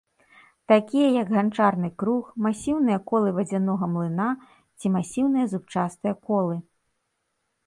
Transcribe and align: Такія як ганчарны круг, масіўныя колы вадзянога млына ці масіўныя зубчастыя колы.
Такія 0.71 1.09
як 1.21 1.27
ганчарны 1.35 1.89
круг, 2.03 2.23
масіўныя 2.47 2.99
колы 3.11 3.29
вадзянога 3.37 3.93
млына 3.93 4.29
ці 4.79 4.87
масіўныя 4.97 5.45
зубчастыя 5.53 6.13
колы. 6.29 6.55